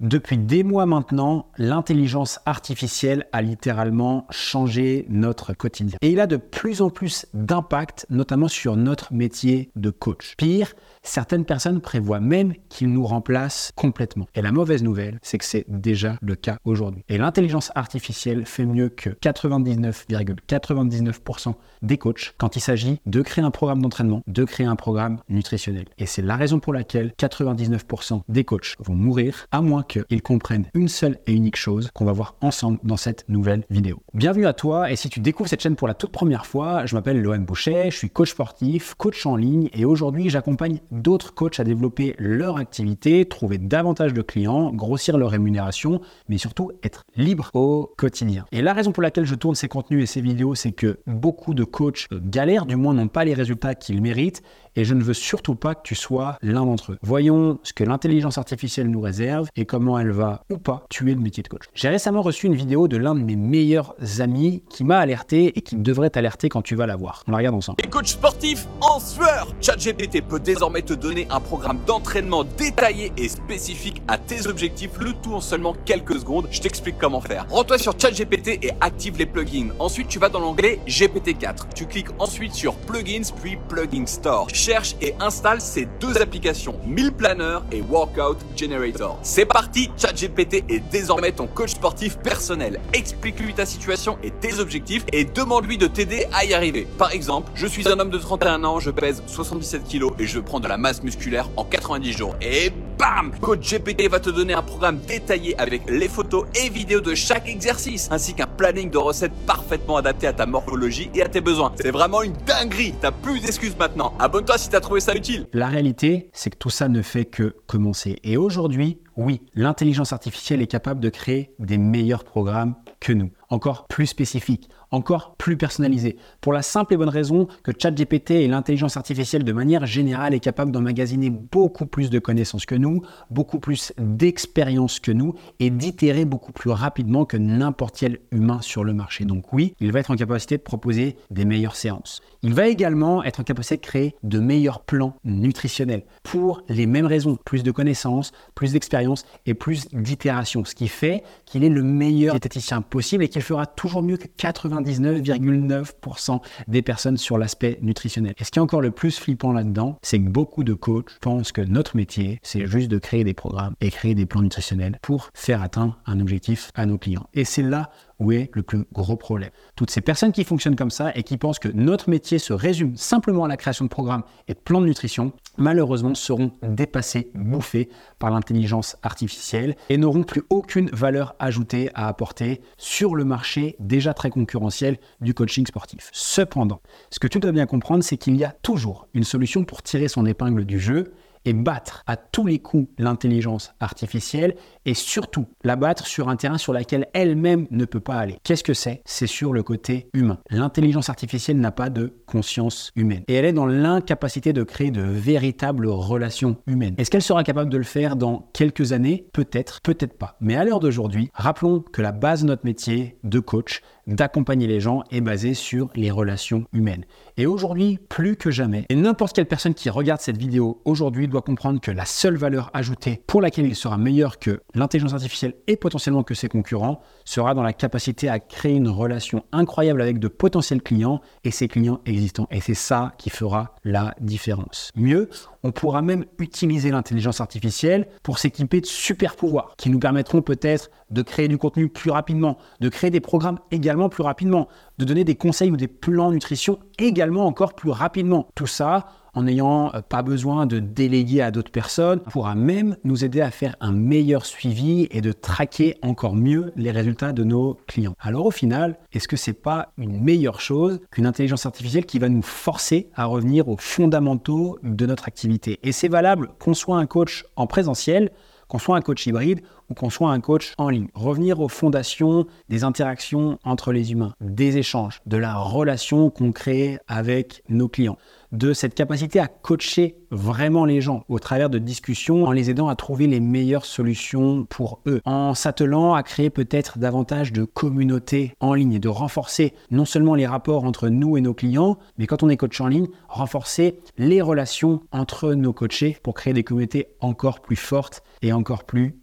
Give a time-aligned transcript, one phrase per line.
[0.00, 5.98] Depuis des mois maintenant, l'intelligence artificielle a littéralement changé notre quotidien.
[6.02, 10.34] Et il a de plus en plus d'impact, notamment sur notre métier de coach.
[10.36, 14.28] Pire, certaines personnes prévoient même qu'il nous remplace complètement.
[14.36, 17.02] Et la mauvaise nouvelle, c'est que c'est déjà le cas aujourd'hui.
[17.08, 23.50] Et l'intelligence artificielle fait mieux que 99,99% des coachs quand il s'agit de créer un
[23.50, 25.86] programme d'entraînement, de créer un programme nutritionnel.
[25.98, 30.66] Et c'est la raison pour laquelle 99% des coachs vont mourir, à moins qu'ils comprennent
[30.74, 34.00] une seule et unique chose qu'on va voir ensemble dans cette nouvelle vidéo.
[34.14, 36.94] Bienvenue à toi et si tu découvres cette chaîne pour la toute première fois, je
[36.94, 41.58] m'appelle Lohan Boucher, je suis coach sportif, coach en ligne et aujourd'hui j'accompagne d'autres coachs
[41.58, 47.50] à développer leur activité, trouver davantage de clients, grossir leur rémunération, mais surtout être libre
[47.54, 48.44] au quotidien.
[48.52, 51.54] Et la raison pour laquelle je tourne ces contenus et ces vidéos, c'est que beaucoup
[51.54, 54.42] de coachs galèrent, du moins n'ont pas les résultats qu'ils méritent
[54.76, 56.98] et je ne veux surtout pas que tu sois l'un d'entre eux.
[57.02, 61.20] Voyons ce que l'intelligence artificielle nous réserve et comment elle va ou pas tuer le
[61.20, 61.64] métier de coach.
[61.74, 65.60] J'ai récemment reçu une vidéo de l'un de mes meilleurs amis qui m'a alerté et
[65.60, 67.22] qui devrait t'alerter quand tu vas la voir.
[67.28, 67.82] On la regarde ensemble.
[67.82, 73.28] Les coachs sportifs en sueur ChatGPT peut désormais te donner un programme d'entraînement détaillé et
[73.28, 76.48] spécifique à tes objectifs, le tout en seulement quelques secondes.
[76.50, 77.46] Je t'explique comment faire.
[77.50, 79.68] Rends-toi sur ChatGPT et active les plugins.
[79.78, 81.74] Ensuite, tu vas dans l'onglet GPT-4.
[81.74, 87.12] Tu cliques ensuite sur Plugins puis Plugin Store cherche et installe ces deux applications, Meal
[87.12, 89.18] Planner et Workout Generator.
[89.22, 92.80] C'est parti, ChatGPT est désormais ton coach sportif personnel.
[92.92, 96.86] Explique-lui ta situation et tes objectifs et demande-lui de t'aider à y arriver.
[96.98, 100.40] Par exemple, je suis un homme de 31 ans, je pèse 77 kg et je
[100.40, 102.34] prends de la masse musculaire en 90 jours.
[102.42, 107.00] Et bam Coach GPT va te donner un programme détaillé avec les photos et vidéos
[107.00, 111.28] de chaque exercice, ainsi qu'un planning de recettes parfaitement adapté à ta morphologie et à
[111.28, 111.72] tes besoins.
[111.80, 114.12] C'est vraiment une dinguerie, t'as plus d'excuses maintenant.
[114.18, 115.46] Abonne-toi si t'as trouvé ça utile.
[115.54, 118.18] La réalité, c'est que tout ça ne fait que commencer.
[118.24, 123.86] Et aujourd'hui, oui, l'intelligence artificielle est capable de créer des meilleurs programmes que nous, encore
[123.86, 128.96] plus spécifiques, encore plus personnalisés, pour la simple et bonne raison que ChatGPT et l'intelligence
[128.96, 133.92] artificielle de manière générale est capable d'emmagasiner beaucoup plus de connaissances que nous, beaucoup plus
[133.98, 139.24] d'expérience que nous et d'itérer beaucoup plus rapidement que n'importe quel humain sur le marché.
[139.24, 142.20] Donc oui, il va être en capacité de proposer des meilleures séances.
[142.42, 147.06] Il va également être en capacité de créer de meilleurs plans nutritionnels pour les mêmes
[147.06, 151.82] raisons, plus de connaissances, plus d'expérience et plus d'itération, ce qui fait qu'il est le
[151.82, 158.34] meilleur diététicien possible et qu'il fera toujours mieux que 99,9% des personnes sur l'aspect nutritionnel.
[158.38, 161.52] Et ce qui est encore le plus flippant là-dedans, c'est que beaucoup de coachs pensent
[161.52, 165.30] que notre métier, c'est juste de créer des programmes et créer des plans nutritionnels pour
[165.34, 167.26] faire atteindre un objectif à nos clients.
[167.34, 169.50] Et c'est là où est le plus gros problème.
[169.76, 172.96] Toutes ces personnes qui fonctionnent comme ça et qui pensent que notre métier se résume
[172.96, 177.88] simplement à la création de programmes et de plans de nutrition, malheureusement seront dépassés, bouffés
[178.18, 184.14] par l'intelligence artificielle et n'auront plus aucune valeur ajoutée à apporter sur le marché déjà
[184.14, 186.10] très concurrentiel du coaching sportif.
[186.12, 186.80] Cependant,
[187.10, 190.08] ce que tu dois bien comprendre, c'est qu'il y a toujours une solution pour tirer
[190.08, 191.12] son épingle du jeu
[191.48, 194.54] et battre à tous les coups l'intelligence artificielle
[194.84, 198.36] et surtout la battre sur un terrain sur lequel elle-même ne peut pas aller.
[198.44, 199.00] Qu'est-ce que c'est?
[199.06, 200.40] C'est sur le côté humain.
[200.50, 205.00] L'intelligence artificielle n'a pas de conscience humaine et elle est dans l'incapacité de créer de
[205.00, 206.94] véritables relations humaines.
[206.98, 209.26] Est-ce qu'elle sera capable de le faire dans quelques années?
[209.32, 210.36] Peut-être, peut-être pas.
[210.40, 214.80] Mais à l'heure d'aujourd'hui, rappelons que la base de notre métier de coach, d'accompagner les
[214.80, 217.04] gens est basée sur les relations humaines.
[217.36, 221.42] Et aujourd'hui, plus que jamais, et n'importe quelle personne qui regarde cette vidéo aujourd'hui doit
[221.42, 225.76] comprendre que la seule valeur ajoutée pour laquelle il sera meilleur que l'intelligence artificielle et
[225.76, 230.28] potentiellement que ses concurrents sera dans la capacité à créer une relation incroyable avec de
[230.28, 232.48] potentiels clients et ses clients existants.
[232.50, 234.90] Et c'est ça qui fera la différence.
[234.96, 235.28] Mieux,
[235.62, 240.90] on pourra même utiliser l'intelligence artificielle pour s'équiper de super pouvoirs qui nous permettront peut-être
[241.10, 245.24] de créer du contenu plus rapidement, de créer des programmes également plus rapidement, de donner
[245.24, 248.46] des conseils ou des plans nutrition également encore plus rapidement.
[248.54, 253.24] Tout ça en n'ayant euh, pas besoin de déléguer à d'autres personnes, pourra même nous
[253.24, 257.78] aider à faire un meilleur suivi et de traquer encore mieux les résultats de nos
[257.86, 258.14] clients.
[258.18, 262.28] Alors au final, est-ce que c'est pas une meilleure chose qu'une intelligence artificielle qui va
[262.28, 265.78] nous forcer à revenir aux fondamentaux de notre activité?
[265.82, 268.30] Et c'est valable qu'on soit un coach en présentiel,
[268.66, 271.08] qu'on soit un coach hybride ou qu'on soit un coach en ligne.
[271.14, 276.98] Revenir aux fondations des interactions entre les humains, des échanges, de la relation qu'on crée
[277.08, 278.18] avec nos clients,
[278.52, 282.88] de cette capacité à coacher vraiment les gens au travers de discussions en les aidant
[282.88, 288.54] à trouver les meilleures solutions pour eux, en s'attelant à créer peut-être davantage de communautés
[288.60, 292.26] en ligne et de renforcer non seulement les rapports entre nous et nos clients, mais
[292.26, 296.64] quand on est coach en ligne, renforcer les relations entre nos coachés pour créer des
[296.64, 299.18] communautés encore plus fortes et encore plus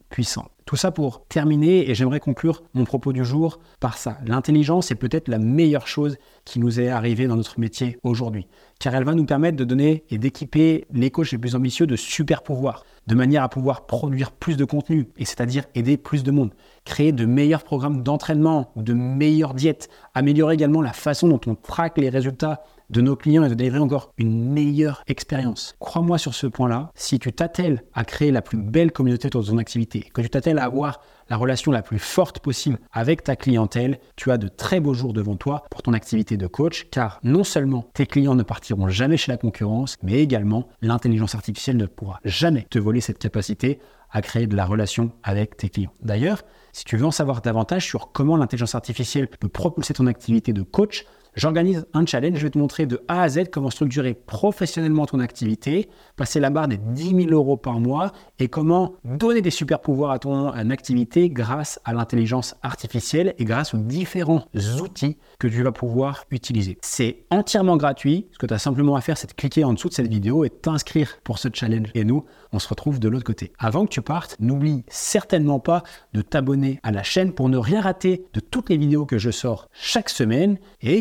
[0.66, 4.18] Tout ça pour terminer, et j'aimerais conclure mon propos du jour par ça.
[4.26, 8.48] L'intelligence est peut-être la meilleure chose qui nous est arrivée dans notre métier aujourd'hui,
[8.80, 11.96] car elle va nous permettre de donner et d'équiper les coachs les plus ambitieux de
[11.96, 16.32] super pouvoirs, de manière à pouvoir produire plus de contenu, et c'est-à-dire aider plus de
[16.32, 16.54] monde,
[16.86, 21.56] créer de meilleurs programmes d'entraînement ou de meilleures diètes, améliorer également la façon dont on
[21.56, 25.76] traque les résultats de nos clients et de délivrer encore une meilleure expérience.
[25.80, 29.48] Crois-moi sur ce point-là, si tu t'attelles à créer la plus belle communauté autour de
[29.48, 33.36] ton activité, que tu t'attelles à avoir la relation la plus forte possible avec ta
[33.36, 37.20] clientèle, tu as de très beaux jours devant toi pour ton activité de coach, car
[37.24, 41.88] non seulement tes clients ne partiront jamais chez la concurrence, mais également l'intelligence artificielle ne
[41.88, 43.80] pourra jamais te voler cette capacité
[44.12, 45.94] à créer de la relation avec tes clients.
[46.02, 50.54] D'ailleurs, si tu veux en savoir davantage sur comment l'intelligence artificielle peut propulser ton activité
[50.54, 51.06] de coach,
[51.36, 55.20] J'organise un challenge, je vais te montrer de A à Z comment structurer professionnellement ton
[55.20, 59.82] activité, passer la barre des 10 000 euros par mois et comment donner des super
[59.82, 64.46] pouvoirs à ton activité grâce à l'intelligence artificielle et grâce aux différents
[64.82, 66.78] outils que tu vas pouvoir utiliser.
[66.82, 68.28] C'est entièrement gratuit.
[68.32, 70.46] Ce que tu as simplement à faire, c'est de cliquer en dessous de cette vidéo
[70.46, 71.90] et t'inscrire pour ce challenge.
[71.96, 72.24] Et nous,
[72.54, 73.52] on se retrouve de l'autre côté.
[73.60, 75.84] Avant que tu partes, n'oublie certainement pas
[76.14, 79.32] de t'abonner à la chaîne pour ne rien rater de toutes les vidéos que je
[79.32, 80.98] sors chaque semaine et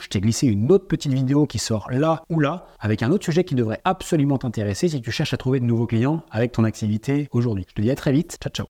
[0.00, 3.24] je t'ai glissé une autre petite vidéo qui sort là ou là avec un autre
[3.24, 6.64] sujet qui devrait absolument t'intéresser si tu cherches à trouver de nouveaux clients avec ton
[6.64, 7.66] activité aujourd'hui.
[7.68, 8.38] Je te dis à très vite.
[8.40, 8.64] Ciao, ciao.